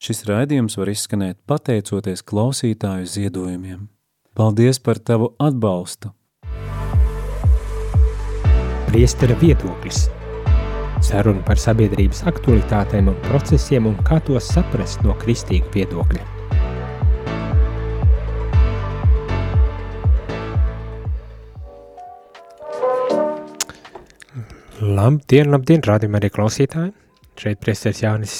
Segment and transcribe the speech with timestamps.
[0.00, 3.82] Šis raidījums var izskanēt pateicoties klausītāju ziedojumiem.
[4.32, 6.14] Paldies par tavu atbalstu!
[8.86, 10.06] Priestera viedoklis
[11.04, 16.24] Saruna par sabiedrības aktualitātēm un procesiem un kā tos saprast no kristīga viedokļa.
[24.80, 26.94] Labdien, labdien, rādījumā arī klausītāji!
[27.40, 28.38] Šeit priesteris Jānis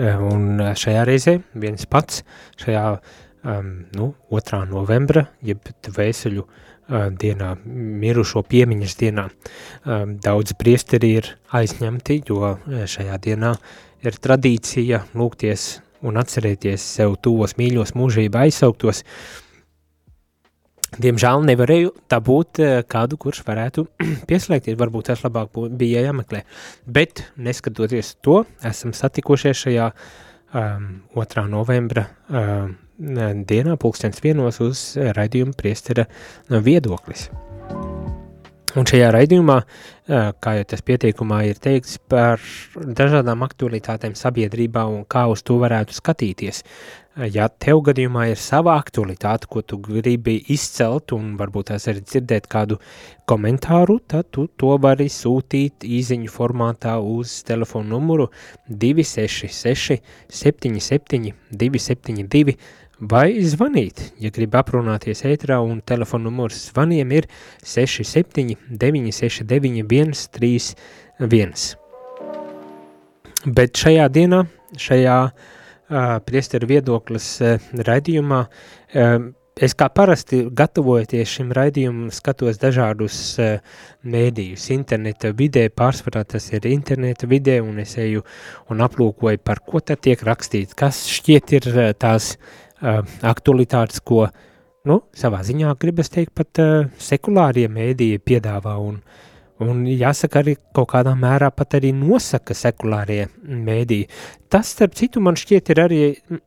[0.00, 2.22] un eh, šajā reizē viens pats
[2.60, 4.62] šajā um, nu, 2.
[4.70, 9.26] novembra, jeb vēseļu uh, dienā, mirušo piemiņas dienā,
[9.84, 13.54] um, daudz priesteri ir aizņemti, jo šajā dienā
[14.04, 15.68] ir tradīcija lūgties
[16.06, 19.49] un atcerēties sev tuvos mīļos mūžība aizsauktos, uh,
[20.98, 23.86] Diemžēl nevarēju dabūt eh, kādu, kurš varētu
[24.30, 26.42] pieslēgties, varbūt tas labāk bija jāmeklē.
[26.86, 31.46] Bet, neskatoties to, esam satikušies šajā um, 2.
[31.52, 36.08] novembra um, dienā, pulkstens vienos uz raidījuma priestera
[36.50, 37.30] viedoklis.
[38.78, 39.56] Un šajā raidījumā,
[40.42, 42.38] kā jau tas pieteikumā ir teikts, par
[42.78, 46.62] dažādām aktualitātēm sabiedrībā un kā uz to varētu skatīties.
[47.34, 52.46] Ja tev gadījumā ir sava aktualitāte, ko tu gribi izcelt un varbūt tās arī dzirdēt
[52.52, 52.78] kādu
[53.28, 58.28] komentāru, tad tu to vari sūtīt īziņu formātā uz telefonu numuru
[58.70, 59.98] 266
[60.30, 62.54] 77 272
[63.00, 67.28] vai zvanīt, ja gribi aprunāties ētrā un telefonu numurs zvaniem ir
[67.64, 69.84] 67 969
[70.28, 71.76] 131.
[73.46, 74.44] Bet šajā dienā,
[74.76, 75.34] šajā uh,
[76.26, 77.26] priesteru viedoklis
[77.74, 78.46] raidījumā.
[79.60, 83.16] Es kā parasti gatavojoties šim raidījumam, skatos dažādus
[84.08, 88.22] mēdījus, interneta vidē, pārsvarā tas ir interneta vidē, un es eju
[88.72, 91.68] un aplūkoju, par ko tad tiek rakstīts, kas šķiet ir
[92.00, 92.36] tās
[92.80, 94.26] aktualitātes, ko,
[94.88, 96.62] nu, savā ziņā gribas teikt, pat
[97.00, 99.02] sekulārie mēdīji piedāvā, un
[99.60, 104.06] Un jāsaka, arī kaut kādā mērā pat arī nosaka sekulārie mēdī.
[104.48, 105.98] Tas, starp citu, man šķiet, ir arī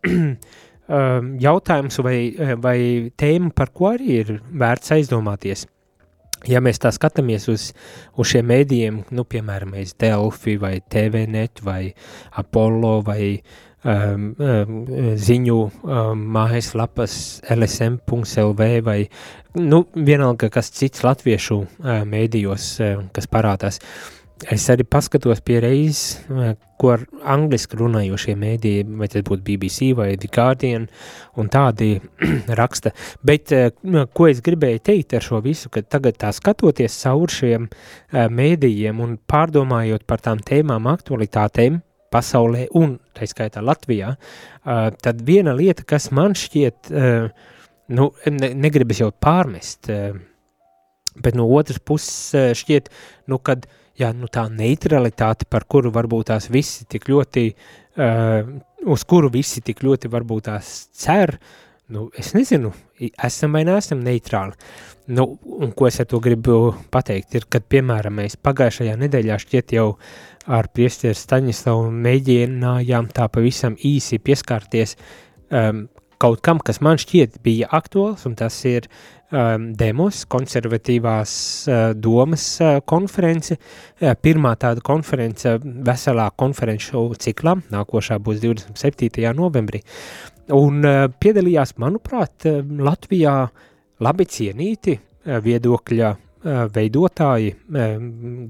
[0.10, 2.18] um, jautājums vai,
[2.64, 2.78] vai
[3.20, 5.68] tēma, par ko arī ir vērts aizdomāties.
[6.50, 7.70] Ja mēs tā skatāmies uz,
[8.20, 11.94] uz šiem mēdījiem, nu, piemēram, Delfi vai TVNet vai
[12.42, 14.82] Apollo vai uh, um, um,
[15.20, 17.16] ziņu um, mājaslapas
[17.54, 19.00] lsm.lv vai
[19.60, 23.82] nu, vienalga kas cits latviešu uh, mēdījos, uh, kas parādās.
[24.52, 27.06] Es arī paskatos pie reizes, uh, ko ar
[27.36, 30.90] angliski runājošie mēdīji, vai tas būtu BBC vai The Guardian,
[31.40, 31.94] un tādi
[32.60, 32.92] raksta.
[33.24, 33.54] Bet,
[34.12, 37.70] ko es gribēju teikt ar šo visu, ka tagad tā skatoties caur šiem
[38.12, 41.80] mēdījiem un pārdomājot par tām tēmām, aktualitātēm,
[42.14, 47.30] pasaulē un, tā skaitā, Latvijā, uh, tad viena lieta, kas man šķiet, uh,
[47.98, 50.14] nu, ne, negribas jau pārmest, uh,
[51.24, 52.92] bet no otras puses uh, šķiet,
[53.32, 53.66] nu, kad,
[54.00, 57.50] jā, nu, tā neutralitāte, par kuru varbūt tās visi tik ļoti,
[57.98, 58.54] uh,
[58.94, 61.38] uz kuru visi tik ļoti varbūt tās cer,
[61.92, 64.56] nu, es nezinu, esam vai neesam neitrāli.
[65.12, 69.74] Nu, un ko es ar to gribu pateikt, ir, kad, piemēram, mēs pagājušajā nedēļā šķiet
[69.76, 70.14] jau uh,
[70.52, 74.98] ar priestieru Staņislavu mēģinājām tā pavisam īsi pieskārties
[75.50, 75.88] um,
[76.22, 81.34] kaut kam, kas man šķiet bija aktuāls, un tas ir um, demos, konservatīvās
[81.68, 89.24] uh, domas uh, konference, uh, pirmā tāda konference veselā konferenču ciklā, nākošā būs 27.
[89.36, 89.84] novembrī,
[90.52, 93.36] un uh, piedalījās, manuprāt, uh, Latvijā
[94.04, 97.54] labi cienīti uh, viedokļa veidotāji,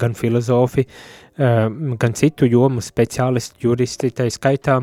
[0.02, 0.82] gan filozofi,
[1.38, 4.80] gan citu jomu speciālisti, juristi, tā skaitā,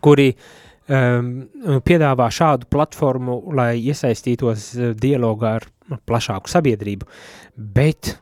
[0.00, 0.30] kuri
[0.88, 5.68] piedāvā šādu platformu, lai iesaistītos dialogā ar
[6.08, 7.10] plašāku sabiedrību.
[7.76, 8.14] Bet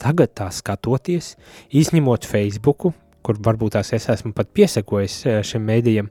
[0.00, 1.34] tagad tā skatoties,
[1.68, 2.94] izņemot Facebooku,
[3.24, 5.16] kur varbūt tās es esmu pat piesakojis
[5.48, 6.10] šiem mēdījiem,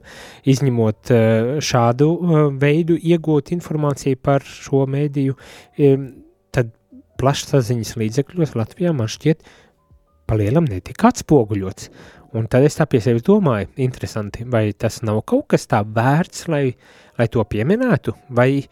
[0.50, 1.12] izņemot
[1.64, 2.08] šādu
[2.60, 5.36] veidu iegūt informāciju par šo mēdīju,
[6.54, 6.72] tad
[7.20, 9.44] plašsaziņas līdzekļos Latvijā man šķiet
[10.28, 11.90] palielam netika atspoguļots.
[12.34, 16.48] Un tad es tā pie sevis domāju, interesanti, vai tas nav kaut kas tā vērts,
[16.50, 16.64] lai,
[17.18, 18.64] lai to pieminētu, vai,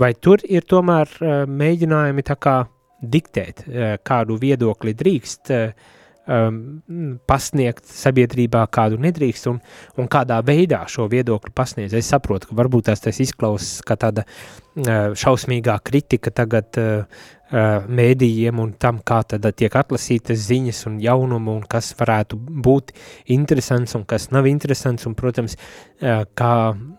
[0.00, 1.12] vai tur ir tomēr
[1.46, 2.56] mēģinājumi tā kā
[2.98, 3.62] diktēt,
[4.02, 5.94] kādu viedokli drīkst uh,
[6.28, 9.58] um, pasniegt sabiedrībā, kādu nedrīkst, un,
[9.98, 11.96] un kādā veidā šo viedokli pasniedz.
[11.96, 17.20] Es saprotu, ka varbūt tas, tas izklausās kā tāda uh, šausmīgā kritika tagad uh,
[17.50, 22.94] uh, mēdījiem un tam, kā tad tiek atlasītas ziņas un jaunumu un kas varētu būt
[23.34, 26.54] interesants un kas nav interesants un, protams, uh, kā,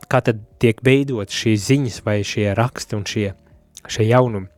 [0.09, 3.27] kā tad tiek veidot šīs ziņas vai šie raksti un šie,
[3.87, 4.49] šie jaunumi.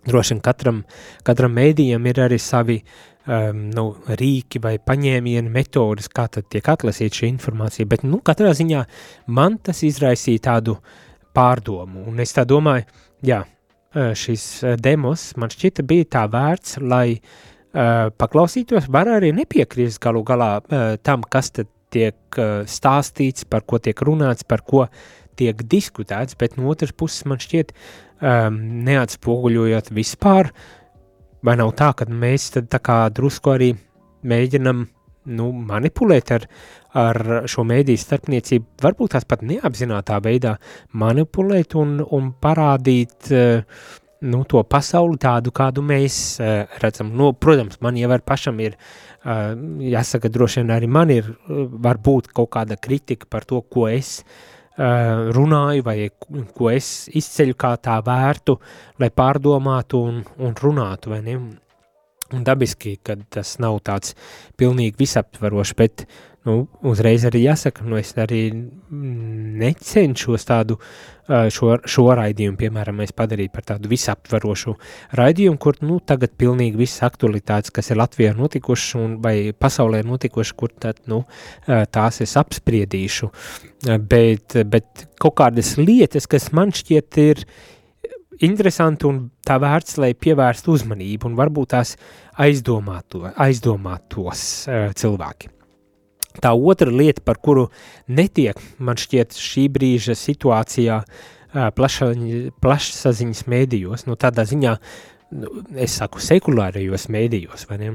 [0.00, 0.84] Droši vien katram,
[1.26, 2.78] katram mēdījam ir arī savi
[3.26, 3.86] um, nu,
[4.20, 8.84] rīki vai paņēmieni, metodas, kā tad tiek atlasīta šī informācija, bet, nu, katrā ziņā
[9.36, 10.78] man tas izraisīja tādu
[11.36, 12.88] pārdomu, un es tā domāju,
[13.26, 13.44] jā,
[13.94, 20.58] šis demos man šķita bija tā vērts, lai uh, paklausītos, var arī nepiekrist galu galā
[20.60, 24.86] uh, tam, kas tad tiek uh, stāstīts, par ko tiek runāts, par ko
[25.40, 27.72] tiek diskutēts, bet no otras puses man šķiet,
[28.20, 30.52] um, neatspoguļojot vispār,
[31.46, 33.70] vai nav tā, ka mēs tad tā kā drusku arī
[34.26, 34.84] mēģinam
[35.36, 36.46] nu, manipulēt ar,
[36.96, 37.20] ar
[37.50, 40.56] šo mēdīju starpniecību, varbūt tās pat neapzinātā veidā
[41.00, 43.82] manipulēt un, un parādīt uh,
[44.20, 47.12] nu, to pasauli tādu, kādu mēs uh, redzam.
[47.16, 48.76] Nu, protams, man jau ar pašam ir,
[49.24, 49.52] uh,
[49.84, 54.56] jāsaka, droši vien arī man ir, varbūt kaut kāda kritika par to, ko es uh,
[54.80, 55.96] runāju vai
[56.56, 58.56] ko es izceļu kā tā vērtu,
[59.00, 61.12] lai pārdomātu un, un runātu?
[62.30, 64.14] Un dabiski, ka tas nav tāds
[64.56, 66.04] pilnīgi visaptvarošs, bet
[66.48, 66.54] nu,
[66.86, 68.48] uzreiz arī jāsaka, nu es arī
[69.60, 70.78] necenšos tādu
[71.28, 74.74] šo, šo raidījumu, piemēram, padarīt par tādu visaptvarošu
[75.20, 80.56] raidījumu, kur, nu, tagad pilnīgi visas aktualitātes, kas ir Latvijā notikušas un vai pasaulē notikušas,
[80.56, 81.22] kur tad, nu,
[81.66, 83.30] tās es apspriedīšu,
[84.00, 87.44] bet, bet kaut kādas lietas, kas man šķiet ir
[88.40, 91.94] interesanti un tā vērts, lai pievērstu uzmanību un varbūt tās
[92.40, 94.44] aizdomāto, aizdomātos
[94.96, 95.59] cilvēki.
[96.38, 97.66] Tā otra lieta, par kuru
[98.06, 101.00] netiek, man šķiet, šī brīža situācijā
[101.50, 104.76] plašsaziņas mēdījos, nu tādā ziņā,
[105.40, 107.88] nu, es saku sekulārajos mēdījos, vai ne,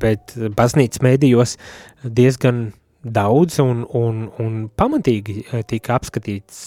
[0.00, 1.58] bet baznīcas mēdījos
[2.04, 2.70] diezgan
[3.02, 6.62] daudz un, un, un pamatīgi tika apskatīts,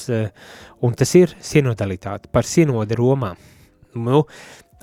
[0.85, 3.33] un tas ir sinodalitāte par sinodi Romā.
[3.95, 4.25] Nu,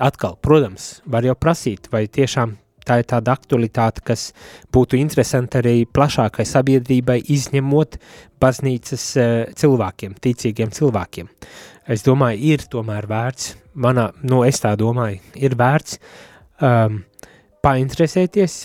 [0.01, 2.57] atkal, protams, var jau prasīt, vai tiešām
[2.87, 4.31] tā ir tāda aktualitāte, kas
[4.73, 7.97] būtu interesanta arī plašākai sabiedrībai, izņemot
[8.43, 11.31] baznīcas uh, cilvēkiem, ticīgiem cilvēkiem.
[11.93, 15.97] Es domāju, ir tomēr vērts, manā, nu es tā domāju, ir vērts
[16.63, 17.01] um,
[17.63, 18.55] painteresēties,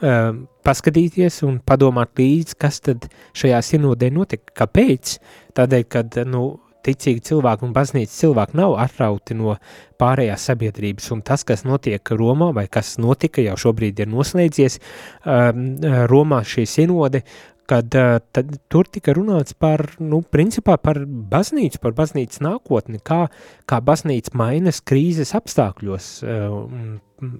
[0.00, 4.54] um, paskatīties un padomāt līdzi, kas tad šajā sinodē notika.
[4.64, 5.18] Kāpēc?
[5.56, 6.46] Tādēļ, kad, nu,
[6.84, 9.56] ticīgi cilvēki un baznīcas cilvēki nav atrauti no
[10.00, 14.80] pārējās sabiedrības, un tas, kas notiek Romā, vai kas notika, jau šobrīd ir noslēdzies,
[15.24, 15.66] um,
[16.10, 17.24] Romā šī sinode,
[17.70, 23.24] kad tad, tur tika runāts par, nu, principā par baznīcu, par baznīcas nākotni, kā,
[23.70, 26.08] kā baznīca mainas krīzes apstākļos,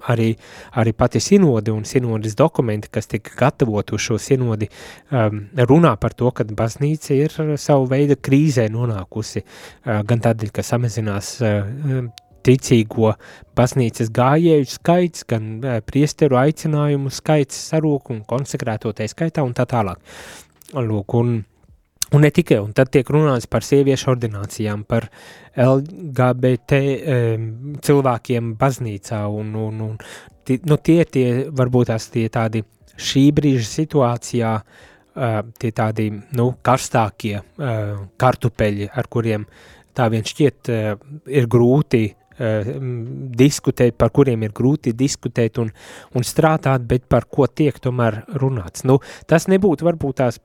[0.08, 0.30] arī,
[0.80, 4.70] arī pati sinodi un sinodas dokumenti, kas tika gatavot uz šo sinodi,
[5.12, 9.44] runā par to, ka baznīca ir savu veidu krīzē nonākusi,
[9.84, 11.36] gan tādēļ, ka samazinās
[12.44, 13.14] ticīgo
[13.56, 15.56] baznīcas gājēju skaits, gan
[15.88, 20.00] priesteru aicinājumu skaits sarūk un konsekrētotai skaitā un tā tālāk.
[20.74, 21.42] Lūk, un
[22.14, 25.08] Un ne tikai, un tad tiek runāts par sieviešu ordinācijām, par
[25.58, 27.46] LGBT um,
[27.82, 29.96] cilvēkiem baznīcā, un, un, un
[30.46, 32.62] tie, nu, tie, tie varbūt tās tie tādi
[32.94, 39.48] šī brīža situācijā, uh, tie tādi, nu, karstākie uh, kartupeļi, ar kuriem
[39.96, 40.92] tā vien šķiet uh,
[41.26, 42.04] ir grūti
[42.38, 45.70] diskutēt, par kuriem ir grūti diskutēt un,
[46.14, 48.84] un strādāt, bet par ko tiek tomēr runāts.
[48.88, 48.98] Nu,
[49.30, 50.40] tas nebūtu varbūt tās,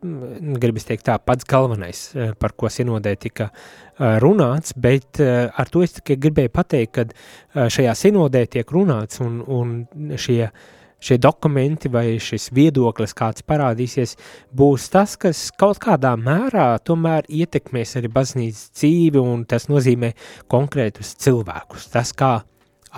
[0.62, 5.84] gribas teikt tā, pats galvenais, uh, par ko sinodē tika uh, runāts, bet ar to
[5.84, 10.67] es tikai gribēju pateikt, ka šajā sinodē tiek runāts un, un šie uh,
[11.00, 14.15] šie dokumenti vai šis viedoklis, kāds parādīsies,
[14.56, 20.13] būs tas, kas kaut kādā mērā tomēr ietekmēs arī baznīcas dzīvi, un tas nozīmē
[20.51, 21.89] konkrētus cilvēkus.
[21.96, 22.39] Tas, kā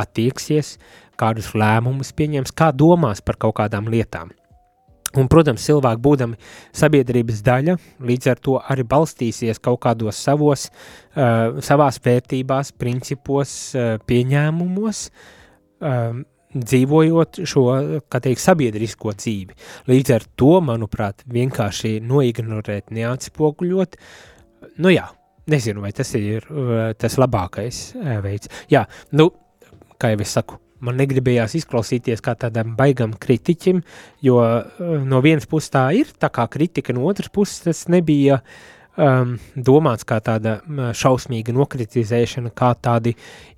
[0.01, 0.77] attieksies,
[1.19, 4.31] kādus lēmumus pieņems, kā domās par kaut kādām lietām.
[5.11, 6.37] Un, protams, cilvēki, būdami
[6.77, 7.75] sabiedrības daļa,
[8.07, 15.01] līdz ar to arī balstīsies kaut kādos savos, uh, savās vērtībās, principos, uh, pieņēmumos,
[15.83, 16.23] um,
[16.55, 17.65] dzīvojot šo,
[18.11, 19.57] kā teikt, sabiedrisko dzīvi.
[19.91, 23.97] Līdz ar to, manuprāt, vienkārši noignorēt, neatspoguļot,
[24.83, 25.07] nu jā,
[25.51, 28.51] nezinu, vai tas ir uh, tas labākais uh, veids.
[28.71, 28.85] Jā,
[29.17, 29.29] nu,
[30.01, 33.81] kā jau es saku, man negribējās izklausīties kā tādam baigam kritiķim,
[34.25, 38.41] jo uh, no vienas puses tā ir tā kā kritika, no otras puses tas nebija
[39.01, 40.59] um, domāts kā tāda
[40.97, 43.13] šausmīga nokritizēšana, kā tādi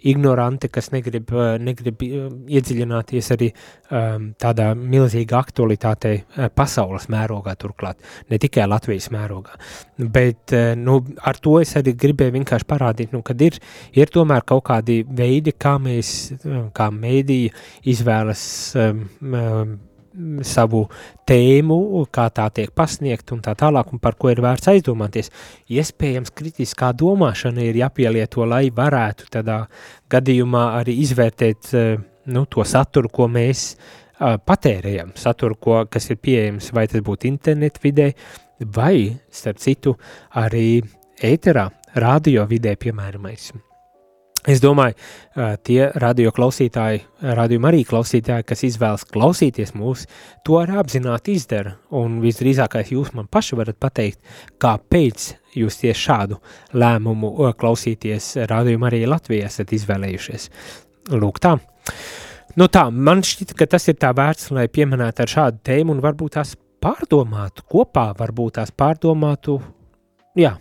[0.10, 1.32] ignoranti, kas negrib,
[1.64, 6.16] negrib iedziļināties arī um, tādā milzīga aktualitātei
[6.56, 9.56] pasaules mērogā turklāt, ne tikai Latvijas mērogā.
[9.98, 13.60] Bet nu, ar to es arī gribēju vienkārši parādīt, nu, kad ir,
[13.96, 16.14] ir tomēr kaut kādi veidi, kā mēs,
[16.76, 17.54] kā mēdīja
[17.94, 18.46] izvēlas
[18.80, 19.76] um, um,
[20.46, 20.84] savu
[21.28, 21.78] tēmu,
[22.14, 25.32] kā tā tiek pasniegt un tā tālāk, un par ko ir vērts aizdomāties.
[25.74, 29.64] Iespējams, kritiskā domāšana ir jāpielieto, lai varētu tādā
[30.14, 31.74] gadījumā arī izvērtēt
[32.30, 33.74] nu, to saturu, ko mēs
[34.20, 38.12] patērējam, saturu, ko, kas ir pieejams, vai tas būtu internet vidē,
[38.76, 39.98] vai, starp citu,
[40.40, 40.82] arī
[41.24, 43.32] ēterā, radio vidē, piemēram,
[44.44, 44.98] Es domāju,
[45.64, 47.00] tie radio klausītāji,
[47.38, 50.04] radio arī klausītāji, kas izvēlas klausīties mūs,
[50.44, 51.78] to arī apzināti izdara.
[51.96, 54.20] Un visdrīzākais jūs man paši varat pateikt,
[54.60, 56.42] kāpēc jūs tieši šādu
[56.76, 60.50] lēmumu klausīties radio arī Latvijā esat izvēlējušies.
[61.16, 61.56] Lūk tā.
[62.60, 66.04] Nu tā, man šķita, ka tas ir tā vērts, lai pieminētu ar šādu tēmu un
[66.04, 69.56] varbūt tās pārdomātu kopā, varbūt tās pārdomātu,
[70.36, 70.58] jā,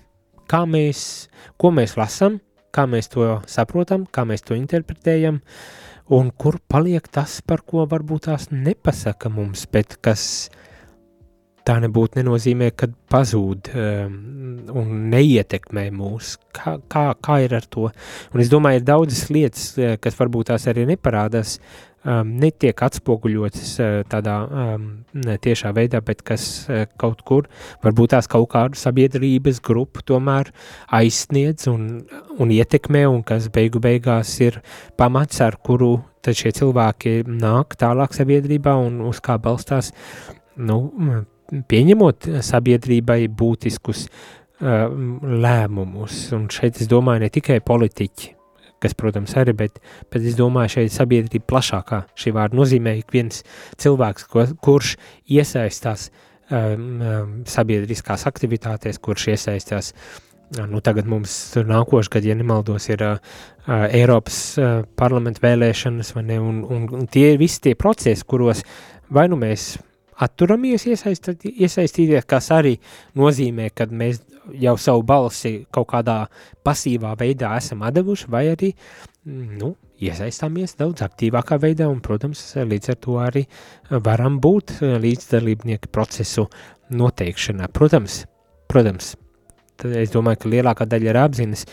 [0.46, 1.26] kā mēs,
[1.58, 2.38] ko mēs lasam,
[2.72, 5.42] kā mēs to saprotam, kā mēs to interpretējam,
[6.12, 10.24] un kur paliek tas, par ko varbūt tās nepasaka mums, bet kas
[11.66, 14.16] tā nebūtu nenozīmē, ka pazūd um,
[14.82, 16.34] un neietekmē mūs.
[16.54, 17.88] Kā, kā, kā ir ar to?
[18.34, 21.58] Un es domāju, ir daudzas lietas, eh, kas varbūt tās arī neparādās
[22.04, 27.48] um, netiek atspoguļotas uh, tādā um, tiešā veidā, bet kas uh, kaut kur,
[27.84, 30.52] varbūt tās kaut kādu sabiedrības grupu tomēr
[30.92, 31.88] aizsniedz un,
[32.38, 34.60] un ietekmē, un kas beigu beigās ir
[34.98, 39.90] pamats, ar kuru tad šie cilvēki nāk tālāk sabiedrībā un uz kā balstās,
[40.56, 40.84] nu,
[41.68, 44.86] pieņemot sabiedrībai būtiskus uh,
[45.42, 48.32] lēmumus, un šeit es domāju ne tikai politiķi,
[48.82, 49.78] kas, protams, arī, bet,
[50.12, 52.02] bet es domāju, šeit sabiedrība plašākā.
[52.18, 53.44] Šī vārda nozīmē ik viens
[53.82, 54.96] cilvēks, ko, kurš
[55.30, 59.94] iesaistās um, um, sabiedriskās aktivitātēs, kurš iesaistās
[60.52, 63.30] Nu, tagad mums nākošais gads, ja nemaldos, ir uh,
[63.64, 68.60] uh, Eiropas uh, parlamenta vēlēšanas, ne, un, un, un tie ir visi tie procesi, kuros
[69.08, 69.78] vai nu mēs
[70.22, 72.76] atturamies iesaistīties, kas arī
[73.18, 74.22] nozīmē, ka mēs
[74.58, 76.18] jau savu balsi kaut kādā
[76.66, 78.72] pasīvā veidā esam devuši, vai arī
[79.26, 83.44] nu, iesaistāmies daudz aktīvākā veidā, un, protams, līdz ar to arī
[84.02, 86.48] varam būt līdzdalībnieki procesu
[86.90, 87.70] noteikšanā.
[87.72, 88.24] Protams,
[88.72, 89.14] protams,
[90.02, 91.66] es domāju, ka lielākā daļa ir apziņas,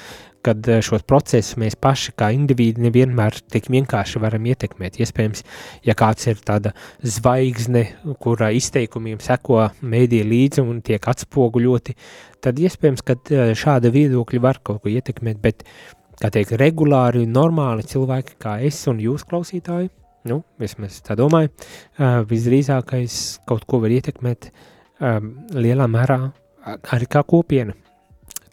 [0.45, 4.99] kad eh, šos procesus mēs paši kā indivīdi nevienmēr tik vienkārši varam ietekmēt.
[5.03, 5.43] Iespējams,
[5.87, 7.85] ja kāds ir tāda zvaigzne,
[8.23, 11.95] kura izteikumiem seko mēdī līdzi un tiek atspoguļoti,
[12.43, 15.65] tad iespējams, ka eh, šāda viedokļa var kaut ko ietekmēt, bet,
[16.19, 19.91] kā teikt, regulāri, normāli cilvēki kā es un jūs klausītāji,
[20.29, 23.13] nu, vismaz tā domāju, uh, visdrīzākais
[23.47, 24.49] kaut ko var ietekmēt
[25.55, 26.17] lielā mērā
[26.91, 27.71] arī kā kopiena.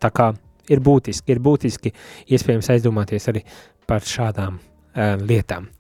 [0.03, 0.33] Tā kā
[0.73, 1.95] ir būtiski, ir būtiski
[2.33, 3.43] iespējams aizdomāties arī
[3.87, 5.71] par šādām uh, lietām.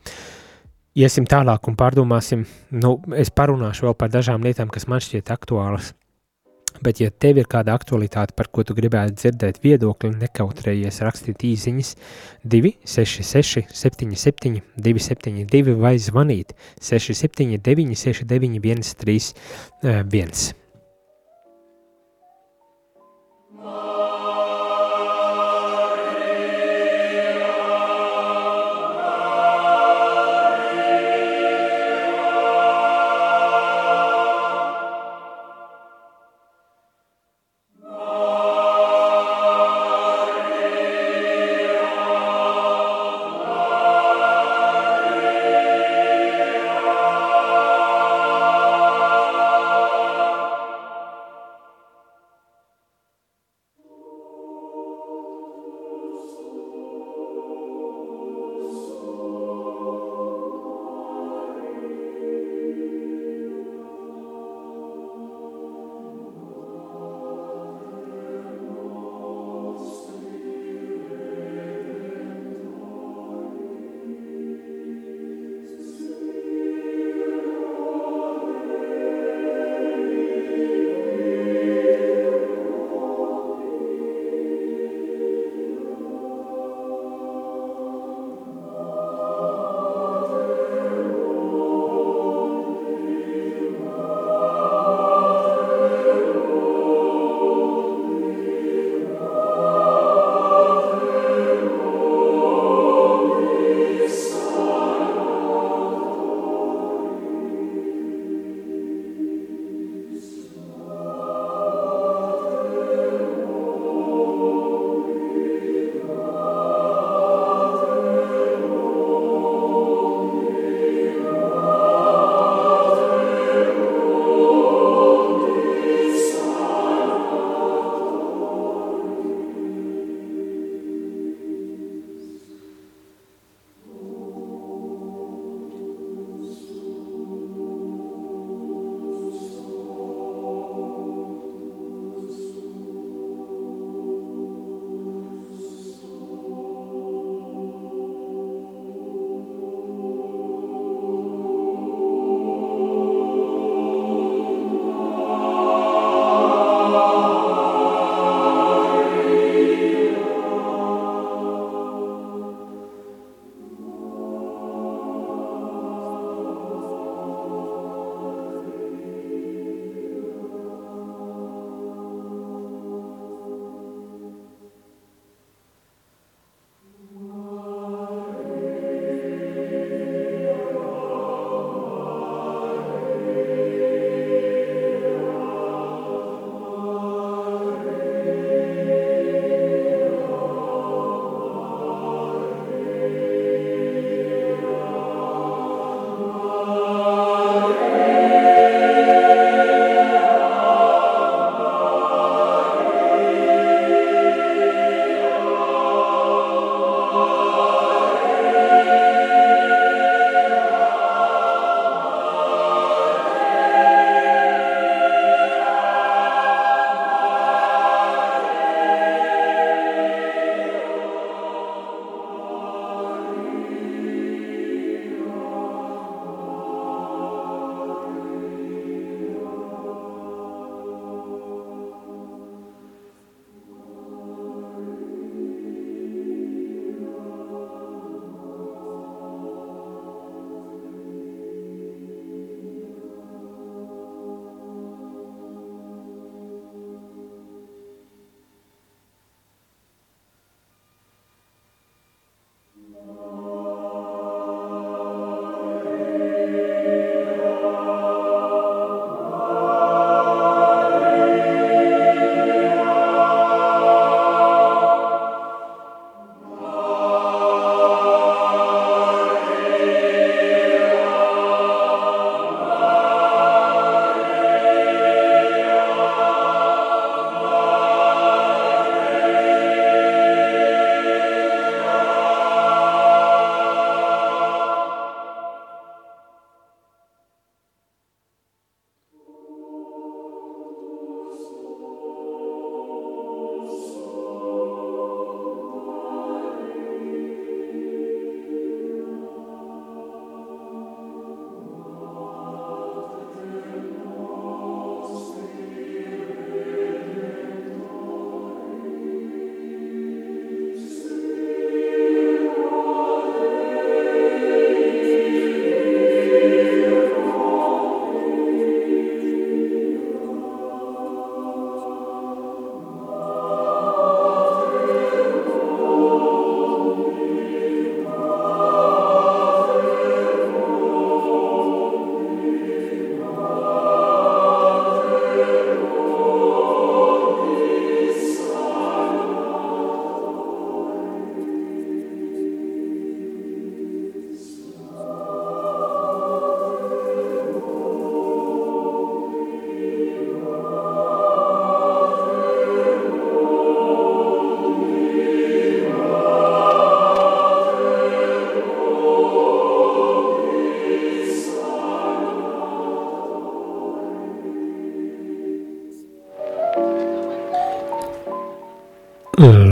[0.96, 5.90] Iesim tālāk un pārdomāsim, nu, es parunāšu vēl par dažām lietām, kas man šķiet aktuālas,
[6.80, 11.92] bet ja tev ir kāda aktualitāte, par ko tu gribētu dzirdēt viedokli, nekautrējies rakstīt īziņas
[12.44, 20.65] 266 77 272 vai zvanīt 679 69 131.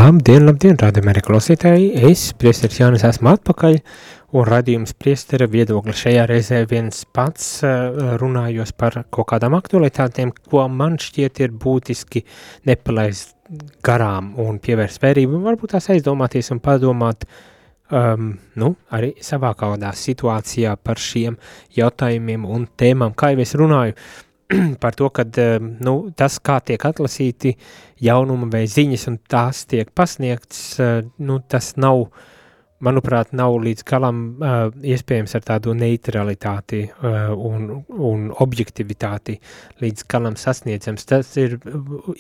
[0.05, 1.85] Labdien, labdien, rādījumā arī klausītāji.
[2.11, 3.79] Es, priesteris Jānis, esmu atpakaļ,
[4.37, 7.47] un radījums priestera viedokli šajā reizē viens pats
[8.21, 12.21] runājos par kaut kādām aktualitātēm, ko man šķiet ir būtiski
[12.69, 13.33] nepalaist
[13.87, 17.25] garām un pievērst vērību, varbūt tās aizdomāties un padomāt,
[17.89, 21.41] um, nu, arī savā kādā situācijā par šiem
[21.79, 23.97] jautājumiem un tēmām, kā jau es runāju,
[24.83, 25.25] par to, ka
[25.85, 27.55] nu, tas, kā tiek atlasīti
[28.05, 32.09] jaunumi vai ziņas, un tās tiek pasniegts, eh, nu, tas nav,
[32.85, 39.39] manuprāt, nav līdz galam uh, iespējams ar tādu neutralitāti un, un objektivitāti
[39.81, 41.07] līdz galam sasniedzams.
[41.09, 41.55] Tas ir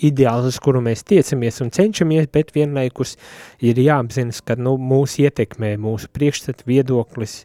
[0.06, 3.18] ideāls, uz kuru mēs tiecamies un cenšamies, bet vienlaikus
[3.60, 7.42] ir jāapzinas, ka nu, mūs ietekmē mūsu priekšstat viedoklis,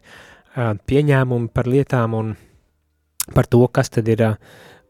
[0.56, 2.32] pieņēmumi par lietām un
[3.34, 4.26] par to, kas tad ir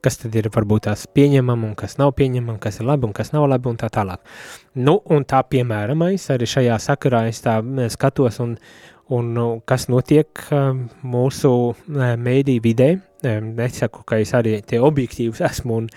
[0.00, 3.34] kas tad ir varbūt tās pieņemama un kas nav pieņemama, kas ir labi un kas
[3.34, 4.22] nav labi un tā tālāk.
[4.80, 7.58] Nu, un tā piemēramais arī šajā sakarā es tā
[7.92, 8.54] skatos un,
[9.12, 10.44] un nu, kas notiek
[11.04, 11.52] mūsu
[11.90, 15.88] mēdī vidē, nesaku, ka es arī tie objektīvs esmu un,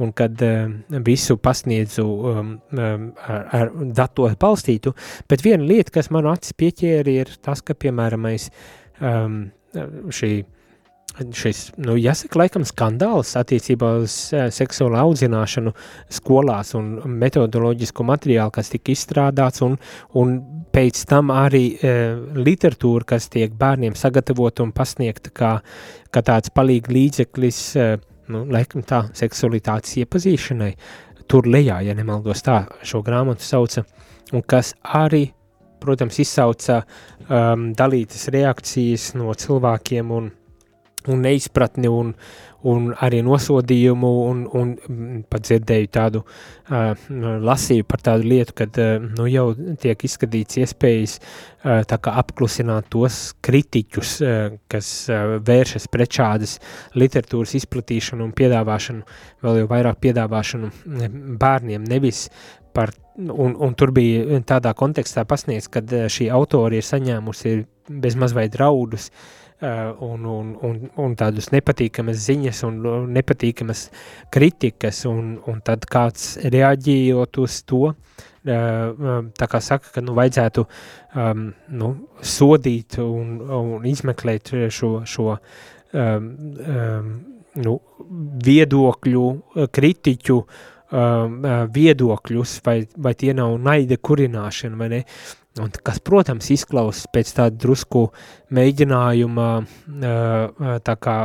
[0.00, 0.40] un kad
[1.04, 4.94] visu pasniedzu ar, ar datos balstītu,
[5.28, 8.48] bet viena lieta, kas manu acis pieķēri, ir tas, ka, piemēramais,
[10.20, 10.32] šī
[11.18, 15.72] šis, nu, jāsaka, laikam skandāls attiecībā uz uh, seksuālu audzināšanu
[16.12, 19.76] skolās un metodoloģisko materiālu, kas tika izstrādāts, un,
[20.18, 20.36] un
[20.72, 25.56] pēc tam arī uh, literatūra, kas tiek bērniem sagatavota un pasniegta kā,
[26.14, 27.96] kā tāds palīgi līdzeklis, uh,
[28.30, 30.72] nu, laikam tā, seksualitātes iepazīšanai,
[31.30, 33.84] tur lejā, ja nemaldos tā, šo grāmatu sauca,
[34.34, 35.28] un kas arī
[35.80, 40.28] protams, izsauca um, dalītas reakcijas no cilvēkiem un
[41.08, 42.12] un neizpratni un,
[42.68, 46.92] un arī nosodījumu un, un mm, pat dzirdēju tādu uh,
[47.46, 49.46] lasīju par tādu lietu, kad uh, nu jau
[49.80, 56.58] tiek izskatīts iespējas uh, tā kā apklusināt tos kritiķus, uh, kas uh, vēršas pret šādas
[57.00, 59.04] literatūras izplatīšanu un piedāvāšanu,
[59.46, 60.72] vēl jau vairāk piedāvāšanu
[61.40, 62.26] bērniem, nevis
[62.76, 67.60] par, un, un tur bija tādā kontekstā pasniegts, kad šī autori ir saņēmusi
[67.90, 72.80] bezmaz vai draudus Uh, un, un, un, un tādas nepatīkamas ziņas un
[73.12, 73.88] nepatīkamas
[74.32, 80.14] kritikas, un, un tad kāds reaģējot uz to, uh, um, tā kā saka, ka nu,
[80.16, 81.90] vajadzētu um, nu,
[82.22, 86.30] sodīt un, un izmeklēt šo, šo um,
[86.64, 87.12] um,
[87.60, 87.76] nu,
[88.46, 89.26] viedokļu,
[89.74, 91.36] kritiķu um,
[91.74, 95.04] viedokļus, vai, vai tie nav naida kurināšana, vai ne?
[95.04, 98.06] Uh, Un kas, protams, izklausās pēc tāda drusku
[98.56, 99.48] mēģinājuma
[100.86, 101.16] tā kā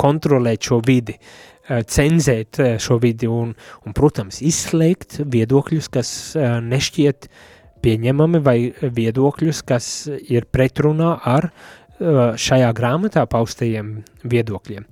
[0.00, 1.16] kontrolēt šo vidi,
[1.68, 7.28] cenzēt šo vidi un, un, protams, izslēgt viedokļus, kas nešķiet
[7.84, 9.92] pieņemami vai viedokļus, kas
[10.28, 11.50] ir pretrunā ar
[12.40, 13.90] šajā grāmatā paustajiem
[14.24, 14.86] viedokļiem.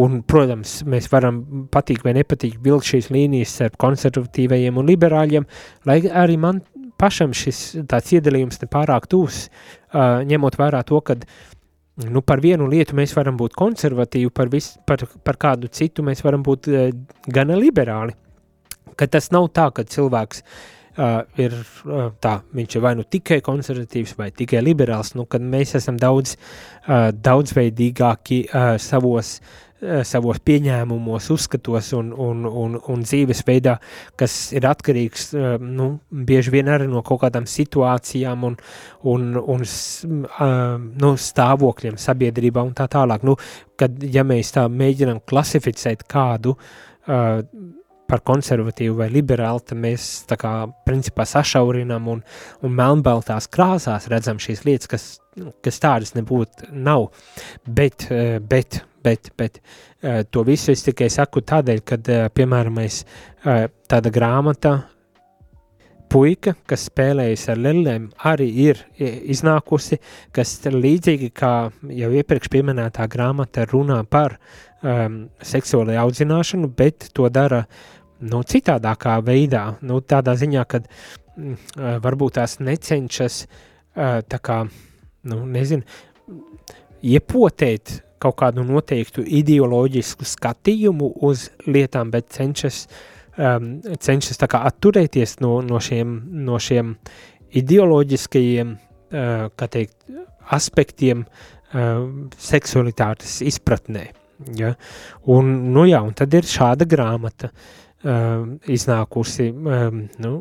[0.00, 5.46] Un, protams, mēs varam patīk vai nepatīk vilkt šīs līnijas ar konservatīvajiem un liberāļiem,
[5.88, 6.62] lai arī man
[7.00, 11.16] pašam šis tāds iedalījums ne pārāk tūs, uh, ņemot vērā to, ka
[12.08, 16.24] nu, par vienu lietu mēs varam būt konservatīvi, par, vis, par, par kādu citu mēs
[16.26, 16.86] varam būt uh,
[17.26, 18.16] gana liberāli.
[18.94, 23.40] Ka tas nav tā, ka cilvēks uh, ir uh, tā, viņš ir vai nu tikai
[23.44, 29.63] konservatīvs vai tikai liberāls, nu, kad mēs esam daudz uh, daudzveidīgāki uh, savos uh,
[30.06, 33.76] savos pieņēmumos, uzskatos un, un, un, un dzīvesveidā,
[34.20, 38.58] kas ir atkarīgs eh, nu, bieži vien arī no kaut kādām situācijām un,
[39.12, 39.64] un, un
[41.04, 43.24] nu, stāvokļiem sabiedrībā un tā tālāk.
[43.26, 43.36] Nu,
[43.80, 47.40] kad, ja mēs tā mēģinām klasificēt kādu uh,
[48.10, 50.54] par konservatīvu vai liberālu, tad mēs tā kā
[50.86, 52.24] principā sašaurinām un,
[52.62, 55.06] un melnbaltās krāsās redzam šīs lietas, kas,
[55.64, 57.08] kas tādas nebūtu nav.
[57.64, 58.08] Bet,
[58.48, 64.12] bet bet, bet uh, to visu es tikai saku tādēļ, ka, uh, piemēram, uh, tāda
[64.12, 64.78] grāmata
[66.14, 69.98] puika, kas spēlējas ar lellēm, arī ir iznākusi,
[70.34, 71.54] kas līdzīgi kā
[71.90, 77.64] jau iepriekš pieminētā grāmata runā par um, seksuālajā audzināšanu, bet to dara
[78.22, 81.58] nu, citādākā veidā, nu, tādā ziņā, kad mm,
[82.04, 84.62] varbūt tās necenšas uh, tā kā,
[85.30, 85.82] nu, nezinu,
[87.04, 92.86] iepotēt kaut kādu noteiktu ideoloģisku skatījumu uz lietām, bet cenšas,
[93.38, 93.70] um,
[94.00, 96.16] cenšas kā atturēties no, no, šiem,
[96.46, 96.94] no šiem
[97.54, 99.96] ideoloģiskajiem, uh, teikt,
[100.54, 102.04] aspektiem uh,
[102.38, 104.08] seksualitātes izpratnē.
[104.58, 104.74] Ja?
[105.30, 107.52] Un, nu jā, un tad ir šāda grāmata,
[108.04, 110.34] um, iznākusi, um, nu,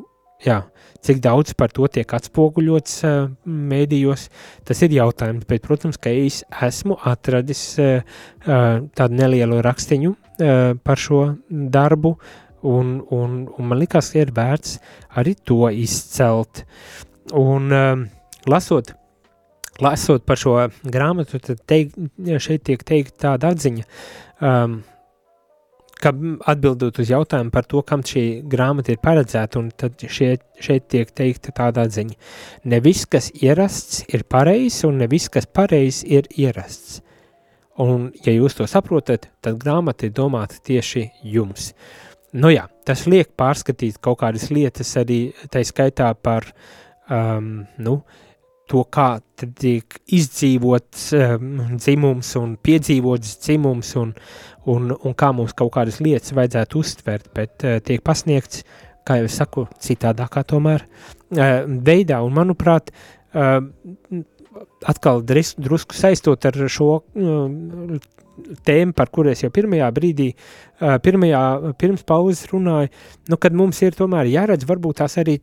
[0.43, 0.59] jā,
[1.03, 4.27] cik daudz par to tiek atspoguļots uh, mēdījos,
[4.67, 8.01] tas ir jautājums, bet, protams, ka es esmu atradis uh,
[8.47, 12.17] uh, tādu nelielu rakstiņu uh, par šo darbu,
[12.63, 14.77] un, un, un man likās, ka ir vērts
[15.19, 16.63] arī to izcelt.
[17.39, 18.07] Un um,
[18.49, 18.93] lasot,
[19.83, 21.93] lasot par šo grāmatu, tad teik,
[22.43, 23.85] šeit tiek teikt tāda atziņa,
[24.43, 24.81] um,
[26.03, 26.11] ka
[26.51, 31.11] atbildot uz jautājumu par to, kam šī grāmata ir paredzēta, un tad šeit, šeit tiek
[31.15, 32.17] teikta tāda atziņa.
[32.67, 36.99] Ne viss, kas ierasts, ir pareizs, un ne viss, kas pareizs, ir ierasts.
[37.81, 41.71] Un, ja jūs to saprotat, tad grāmata ir domāta tieši jums.
[42.33, 45.19] Nu jā, tas liek pārskatīt kaut kādas lietas arī,
[45.53, 46.47] tai skaitā par,
[47.05, 47.99] um, nu,
[48.69, 54.15] to, kā tiek izdzīvots um, dzimums un piedzīvots dzimums un,
[54.71, 58.63] un, un kā mums kaut kādas lietas vajadzētu uztvert, bet uh, tiek pasniegts,
[59.05, 62.89] kā jau es saku, citādākā tomēr uh, veidā, un manuprāt,
[63.35, 63.59] uh,
[64.89, 68.01] atkal dris, drusku saistot ar šo uh,
[68.65, 70.29] tēmu, par kur es jau pirmajā brīdī,
[71.05, 71.43] pirmajā,
[71.79, 72.91] pirms pauzes runāju,
[73.29, 75.37] nu, kad mums ir tomēr jāredz varbūt tās arī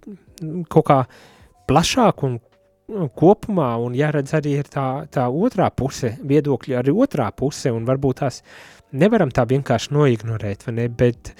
[0.73, 1.01] kaut kā
[1.71, 2.39] plašāk un
[3.17, 8.23] kopumā, un jāredz arī ir tā, tā otrā puse, viedokļi arī otrā puse, un varbūt
[8.25, 8.43] tās
[8.91, 11.35] nevaram tā vienkārši noignorēt, vai ne, bet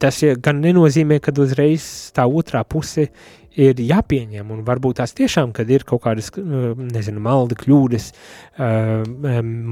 [0.00, 3.08] tas gan nenozīmē, ka uzreiz tā otrā puse
[3.56, 8.10] ir jāpieņem, un varbūt tās tiešām, kad ir kaut kādas, nezinu, maldi kļūdas,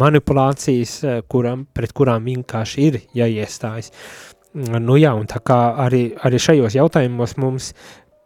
[0.04, 0.96] manipulācijas,
[1.30, 3.92] kuram, pret kurām vienkārši ir jāiestājas.
[4.56, 7.72] Nu jā, un tā kā arī, arī šajos jautājumos mums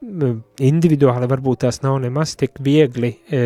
[0.00, 3.40] individuāli varbūt tās nav nemaz tik viegli e,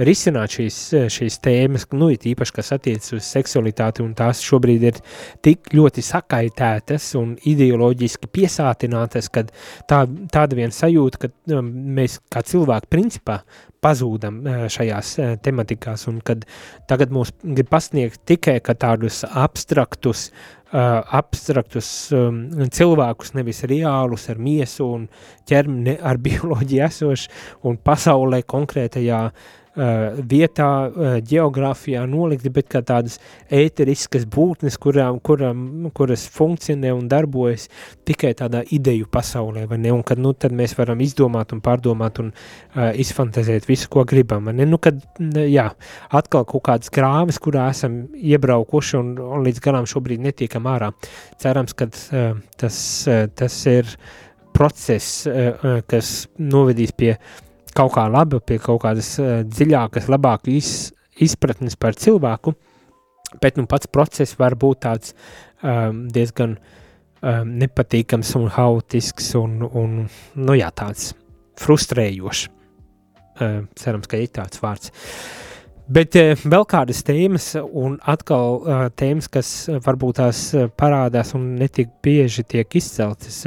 [0.00, 0.78] risināt šīs,
[1.12, 5.02] šīs tēmas, nu, it īpaši, kas attiecas uz seksualitāti, un tās šobrīd ir
[5.44, 9.52] tik ļoti sakaitētas un ideoloģiski piesātinātas, kad
[9.90, 13.42] tā, tāda vien sajūta, ka mēs kā cilvēki principā
[13.84, 14.40] pazūdam
[14.72, 16.48] šajās tematikās, un kad
[16.88, 20.30] tagad mūs grib pasniegt tikai tādus abstraktus
[20.74, 22.40] abstraktus um,
[22.74, 25.04] cilvēkus, nevis reālus ar miesu un
[25.48, 33.18] ķermeni ar bioloģiju esošu un pasaulē konkrētajā uh, vietā, uh, geogrāfijā nolikti, bet kā tādas
[33.50, 37.66] ēteriskas būtnes, kurām, kurām, kuras funkcionē un darbojas
[38.06, 42.20] tikai tādā ideju pasaulē, vai ne, un kad, nu, tad mēs varam izdomāt un pārdomāt
[42.22, 45.00] un uh, izfantazēt visu, ko gribam, vai ne, nu, kad,
[45.34, 45.68] jā,
[46.14, 50.92] atkal kaut kādas grāvis, kurā esam iebraukuši un, un līdz galam šobrīd netiekam ārā.
[51.42, 52.78] Cerams, ka uh, tas,
[53.10, 53.90] uh, tas ir
[54.54, 55.24] process,
[55.90, 56.08] kas
[56.38, 57.43] novedīs pie uh,
[57.76, 60.70] kaut kā laba, pie kaut kādas uh, dziļākas, labākas iz,
[61.28, 62.54] izpratnes par cilvēku,
[63.42, 65.14] bet nu, pats process var būt tāds
[65.62, 70.04] um, diezgan um, nepatīkams un haotisks un, un
[70.38, 71.12] nu jā, tāds
[71.60, 72.50] frustrējošs.
[73.34, 74.94] Uh, cerams, ka ir tāds vārds.
[74.94, 75.53] Uh,
[75.84, 79.48] Bet uh, vēl kādas tēmas, un atkal uh, tēmas, kas
[79.84, 80.40] varbūt tās
[80.80, 83.42] parādās un netik bieži tiek izceltas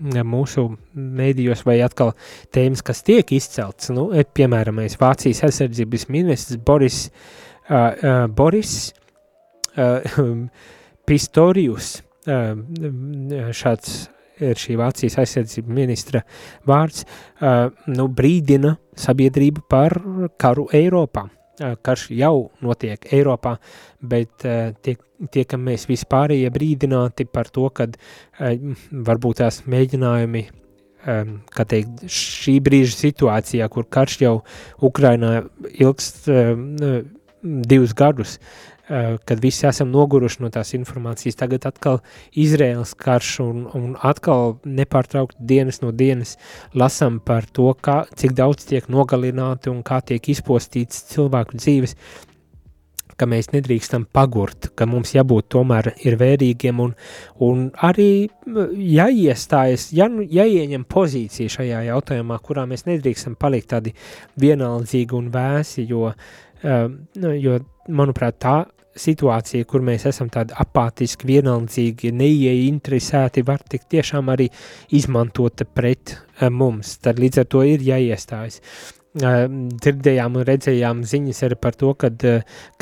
[0.00, 2.14] mūsu mēdījos, vai atkal
[2.56, 3.92] tēmas, kas tiek izceltas.
[3.92, 7.02] Nu, piemēram, Vācijas aizsardzības ministrs Boris,
[8.32, 8.74] Boris
[11.08, 11.92] Pistorius,
[13.60, 13.94] šāds
[14.40, 16.24] ir šī Vācijas aizsardzības ministra
[16.68, 20.00] vārds, uh, nu, brīdina sabiedrību par
[20.40, 23.56] karu Eiropā karš jau notiek Eiropā,
[24.02, 24.44] bet
[24.82, 25.00] tiek,
[25.34, 27.96] tiekam mēs vispārējie brīdināti par to, kad
[28.90, 30.44] varbūt tās mēģinājumi,
[31.54, 34.36] kā teikt, šī brīža situācijā, kur karš jau
[34.82, 35.44] Ukrainā
[35.76, 36.30] ilgst
[37.44, 38.73] divus gadus, Eh,
[39.24, 42.02] kad visi esam noguruši no tās informācijas, tagad atkal
[42.36, 46.36] Izraels karš un, un atkal nepārtraukt dienas no dienas
[46.76, 51.96] lasam par to, kā, cik daudz tiek nogalināti un kā tiek izpostīts cilvēku dzīves,
[53.16, 56.94] ka mēs nedrīkstam pagurt, ka mums jābūt tomēr ir vērīgiem un,
[57.46, 63.94] un arī jāiestājas, ja, jāieņem pozīcija šajā jautājumā, kurā mēs nedrīkstam palikt tādi
[64.42, 68.56] vienaldzīgi un vēsi, jo, uh, jo manuprāt, tā
[68.96, 74.48] situācija, kur mēs esam tādi apātiski, vienaldzīgi, neieinteresēti, var tik tiešām arī
[74.94, 76.96] izmantota pret uh, mums.
[77.02, 78.60] Tad līdz ar to ir jāiestājas.
[79.14, 82.10] Dzirdējām un redzējām ziņas arī par to, ka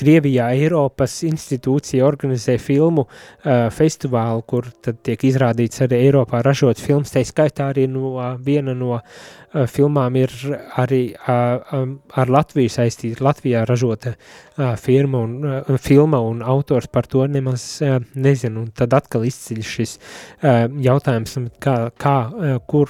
[0.00, 3.04] Krievijā Eiropas institūcija organizē filmu
[3.76, 9.02] festivālu, kur tad tiek izrādīts arī Eiropā ražots films, tā skaitā arī no viena no
[9.68, 10.32] filmām ir
[10.80, 14.14] arī ar Latviju saistīta, Latvijā ražota
[14.80, 17.82] firma un filma un autors par to nemaz
[18.14, 19.98] nezinu, un tad atkal izceļ šis
[20.40, 22.18] jautājums, kā, kā
[22.64, 22.88] kur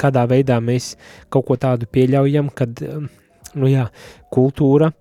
[0.00, 0.94] kādā veidā mēs
[1.28, 3.06] kaut ko tādu pieļaujam, kad um,
[3.54, 3.86] nu jā,
[4.32, 4.92] kultūra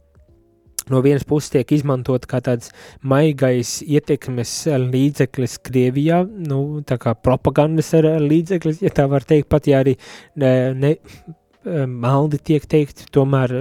[0.90, 2.72] no vienas puses tiek izmantot kā tāds
[3.06, 4.54] maigais ietekmes
[4.90, 9.96] līdzeklis Krievijā, nu, tā kā propagandas līdzeklis, ja tā var teikt, pat ja arī
[10.40, 13.54] ne, ne um, maldi tiek teikt, tomēr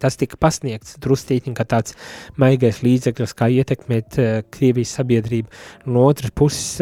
[0.00, 1.96] tas tika pasniegts drustītiņ kā tāds
[2.40, 4.20] maigais līdzeklis, kā ietekmēt
[4.54, 5.52] Krievijas sabiedrību.
[5.90, 6.80] No otras puses,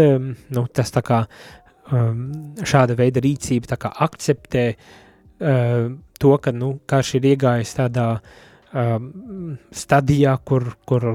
[0.54, 1.24] nu, tas tā kā
[1.92, 2.26] um,
[2.66, 8.08] šāda veida rīcība akceptē uh, to, ka nu, karš ir iegājis tādā
[8.72, 11.10] um, stadijā, kur, kur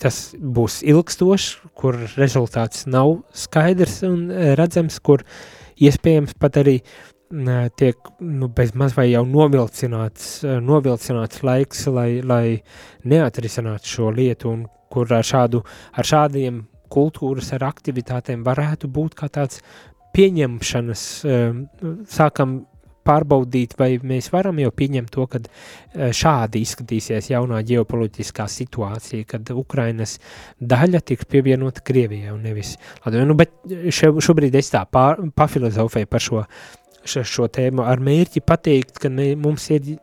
[0.00, 5.24] tas būs ilgstošs, kur rezultāts nav skaidrs un uh, redzams, kur
[5.82, 12.20] iespējams pat arī uh, tiek nu, bez maz vai jau novilcināts, uh, novilcināts laiks, lai,
[12.22, 12.46] lai
[13.04, 15.64] neatrisinātu šo lietu un kur ar, šādu,
[15.98, 16.62] ar šādiem
[16.94, 19.62] kultūras ar aktivitātēm varētu būt kā tāds
[20.14, 21.64] pieņemšanas ehm,
[22.10, 22.62] sākam
[23.04, 29.52] pārbaudīt, vai mēs varam jau pieņemt to, ka eh, šādi izskatīsies jaunā ģeopolitiskā situācija, kad
[29.54, 30.16] Ukrainas
[30.60, 33.26] daļa tiks pievienota Krievijai un nevis Latvijai.
[33.28, 33.54] Nu, bet
[33.92, 36.44] še, šobrīd es tā pār, pafilozofēju par šo,
[37.04, 39.96] šo, šo tēmu ar mērķi pateikt, ka ne, mums ir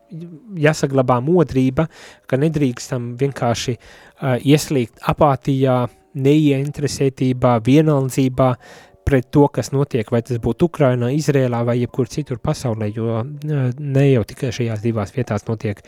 [0.62, 1.88] jāsaglabā modrība,
[2.30, 5.82] ka nedrīkstam vienkārši uh, ieslīgt apātijā,
[6.22, 12.40] neieinteresētībā, vienaldzībā, uh, pret to, kas notiek, vai tas būtu Ukrainā, Izrēlā vai jebkur citur
[12.44, 15.82] pasaulē, jo ne jau tikai šajās divās vietās notiek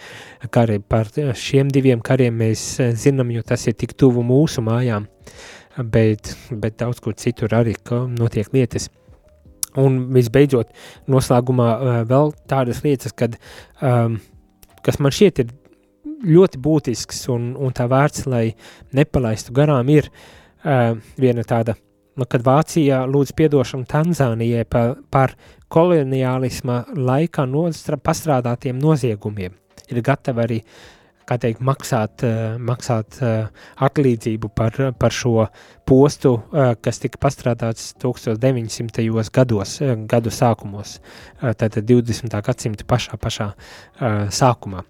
[0.54, 0.80] kari.
[0.80, 2.65] Par šiem diviem kariem mēs
[2.99, 5.08] zinām, jo tas ir tik tuvu mūsu mājām,
[5.78, 7.78] bet, bet daudz kur citur arī
[8.17, 8.89] notiek lietas.
[9.80, 10.69] Un visbeidzot,
[11.10, 11.69] noslēgumā
[12.06, 13.39] vēl tādas lietas, kad,
[13.82, 14.19] um,
[14.86, 15.56] kas man šķiet ir
[16.30, 18.52] ļoti būtisks un, un tā vērts, lai
[18.93, 21.73] nepalaistu garām, ir uh, viena tāda
[22.19, 25.36] nu, kad Vācija lūdz piedošanu Tanzānijai par, par
[25.73, 29.56] koloniālisma laikā nostra, pastrādātiem noziegumiem.
[29.89, 30.60] Ir gatavi arī
[31.30, 33.50] kā teikt, maksāt, uh, maksāt uh,
[33.84, 35.48] atlīdzību par, par šo
[35.88, 39.30] postu, uh, kas tika pastrādāts 1900.
[39.34, 39.78] gados,
[40.10, 40.98] gadu sākumos,
[41.42, 42.36] tātad 20.
[42.44, 43.52] gadsimta pašā, pašā
[44.34, 44.84] sākumā.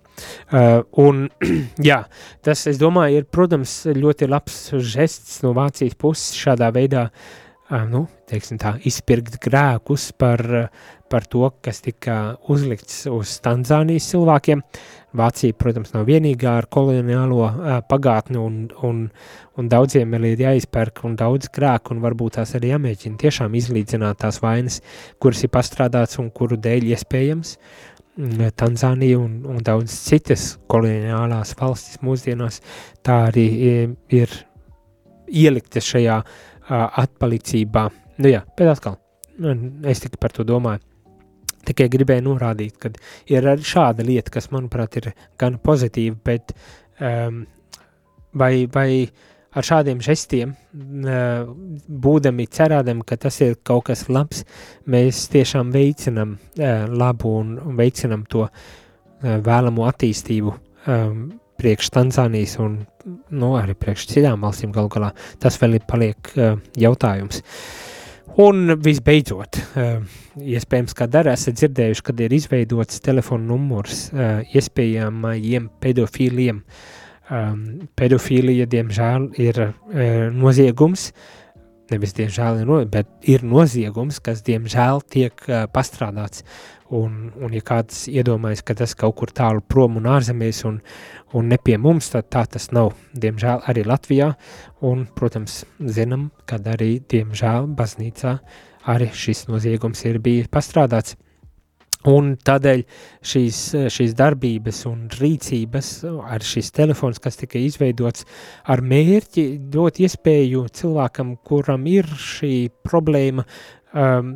[1.02, 1.24] Un,
[1.90, 2.04] jā,
[2.46, 4.60] tas, es domāju, ir, protams, ļoti labs
[4.94, 7.43] žests no Vācijas puses šādā veidā, uh,
[7.90, 10.44] nu, teiksim tā, izpirkt grēkus par,
[11.12, 12.18] par to, kas tika
[12.52, 14.64] uzlikts uz Tanzānijas cilvēkiem.
[15.14, 19.04] Vācija, protams, nav vienīgā ar koloniālo uh, pagātni un, un,
[19.62, 24.42] un daudziem ir jāizpērk un daudz grēku un varbūt tās arī jāmēģina tiešām izlīdzināt tās
[24.42, 24.80] vainas,
[25.22, 27.58] kuras ir pastrādāts un kuru dēļ iespējams
[28.14, 32.60] Mm, Tanzānija un, un daudz citas koloniālās valstis mūsdienās
[33.02, 34.36] tā arī ir, ir
[35.26, 36.36] ieliktas šajā uh,
[36.70, 37.88] atpalicībā.
[38.24, 38.98] Nu jā, bet atkal,
[39.44, 39.56] nu,
[39.90, 40.84] es tikai par to domāju.
[41.64, 42.92] Tikai gribēju norādīt, ka
[43.32, 46.52] ir arī šāda lieta, kas, manuprāt, ir gan pozitīva, bet
[47.00, 47.46] um,
[48.36, 50.54] vai, vai uh, ar šādiem žestiem,
[52.04, 54.44] būdami cerādami, ka tas ir kaut kas labs,
[54.90, 56.38] mēs tiešām veicinam
[56.94, 58.48] labu un veicinam to
[59.22, 60.56] vēlamo attīstību
[61.60, 65.12] priekš Tanzānijas un nu, arī priekš citām valstīm galu galā.
[65.44, 66.34] Tas vēl ir paliek
[66.80, 67.44] jautājums.
[68.40, 69.60] Un visbeidzot,
[70.42, 74.08] iespējams, kā dara, esat dzirdējuši, kad ir izveidots telefona numurs
[74.56, 77.64] iespējamajiem pedofīliem, uh, um,
[78.00, 79.74] pedofīlija, diemžēl, ir uh,
[80.34, 81.12] noziegums.
[81.94, 86.42] Nevis diemžēl, bet ir noziegums, kas diemžēl tiek uh, pastrādāts.
[86.94, 90.82] Un, un, ja kāds iedomājas, ka tas kaut kur tālu prom un ārzemēs un,
[91.34, 92.92] un ne pie mums, tad tā tas nav.
[93.18, 94.34] Diemžēl arī Latvijā,
[94.86, 98.38] un, protams, zinām, kad arī, diemžēl, baznīcā
[98.94, 101.18] arī šis noziegums ir bijis pastrādāts.
[102.10, 102.82] Un tādēļ
[103.24, 103.60] šīs,
[103.96, 108.26] šīs darbības un rīcības ar šis telefons, kas tika izveidots
[108.68, 113.46] ar mērķi dot iespēju cilvēkam, kuram ir šī problēma,
[113.96, 114.34] um,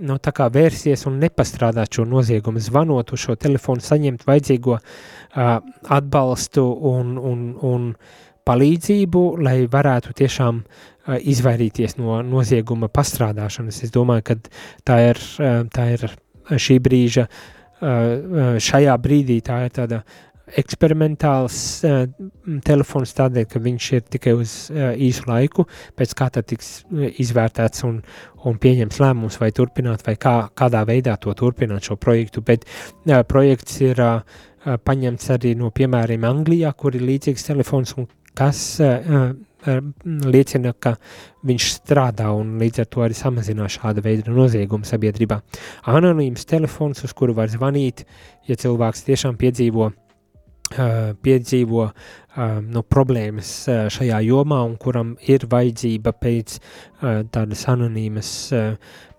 [0.00, 5.60] nu, tā kā vērsties un nepastrādāt šo noziegumu, zvanot uz šo telefonu, saņemt vajadzīgo uh,
[5.92, 7.92] atbalstu un, un, un
[8.48, 13.84] palīdzību, lai varētu tiešām uh, izvairīties no nozieguma pastrādāšanas.
[13.84, 14.40] Es domāju, ka
[14.88, 16.08] tā ir, uh, tā ir
[16.56, 17.26] šī brīža
[17.80, 20.02] šajā brīdī tā ir tāda
[20.58, 22.04] eksperimentāls uh,
[22.66, 25.66] telefons tādēļ, ka viņš ir tikai uz uh, īsu laiku,
[25.98, 26.70] pēc kā tad tiks
[27.22, 28.00] izvērtēts un,
[28.48, 33.20] un pieņems lēmums vai turpināt, vai kā, kādā veidā to turpināt šo projektu, bet uh,
[33.28, 34.40] projekts ir uh,
[34.84, 39.30] paņemts arī no piemēriem Anglijā, kur ir līdzīgs telefons un kas uh,
[39.64, 40.94] liecina, ka
[41.46, 45.40] viņš strādā un līdz ar to arī samazinās šāda veida noziegumu sabiedrībā.
[45.92, 48.06] Anonīms telefons, uz kuru var zvanīt,
[48.48, 49.90] ja cilvēks tiešām piedzīvo
[50.70, 51.84] piedzīvo
[52.70, 53.48] nu, problēmas
[53.90, 56.58] šajā jomā un kuram ir vajadzība pēc
[57.34, 58.30] tādas anonīmas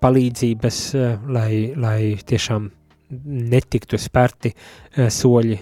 [0.02, 0.80] palīdzības,
[1.28, 2.72] lai, lai tiešām
[3.52, 4.54] netiktu spērti
[4.96, 5.60] soļi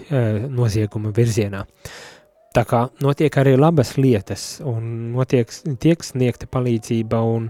[0.54, 1.64] nozieguma virzienā.
[2.50, 7.44] Tā kā notiek arī labas lietas, un notiek, tiek sniegta palīdzība, un,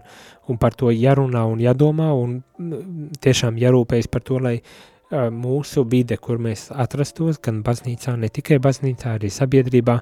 [0.44, 2.42] un par to jārunā un jādomā, un
[3.24, 4.59] tiešām jārūpējas par to, lai
[5.11, 9.96] mūsu vide, kur mēs atrastos, gan baznīcā, ne tikai baznīcā, arī sabiedrībā,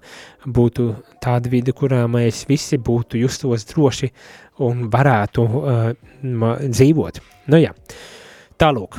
[0.44, 0.88] būtu
[1.22, 4.10] tāda vide, kurā mēs visi būtu justos droši
[4.66, 5.86] un varētu uh,
[6.66, 7.22] dzīvot.
[7.48, 7.70] Nu jā,
[8.58, 8.98] tālūk.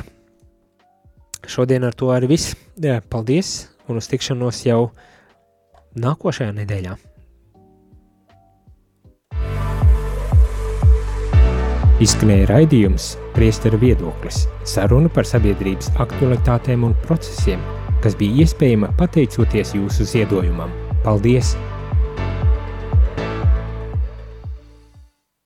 [1.46, 2.56] Šodien ar to arī viss.
[3.12, 4.90] Paldies un uz tikšanos jau
[5.96, 6.96] nākošajā nedēļā.
[12.00, 17.60] Izskanēja raidījums Priesteru viedoklis– saruna par sabiedrības aktualitātēm un procesiem,
[18.00, 20.72] kas bija iespējama pateicoties jūsu ziedojumam.
[21.04, 21.52] Paldies!